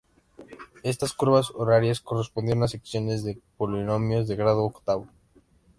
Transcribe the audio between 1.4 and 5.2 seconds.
horarias correspondían a secciones de polinomios de grado octavo.